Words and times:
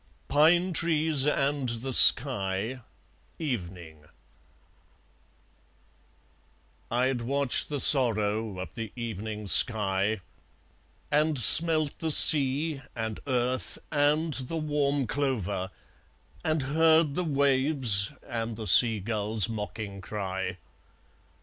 Pine 0.29 0.73
Trees 0.73 1.27
and 1.27 1.69
the 1.69 1.93
Sky: 1.93 2.81
Evening 3.37 4.05
I'd 6.89 7.21
watched 7.21 7.69
the 7.69 7.79
sorrow 7.79 8.57
of 8.57 8.73
the 8.73 8.91
evening 8.95 9.45
sky, 9.45 10.21
And 11.11 11.37
smelt 11.37 11.99
the 11.99 12.09
sea, 12.09 12.81
and 12.95 13.19
earth, 13.27 13.77
and 13.91 14.33
the 14.33 14.57
warm 14.57 15.05
clover, 15.05 15.69
And 16.43 16.63
heard 16.63 17.13
the 17.13 17.23
waves, 17.23 18.11
and 18.23 18.55
the 18.55 18.65
seagull's 18.65 19.47
mocking 19.47 20.01
cry. 20.01 20.57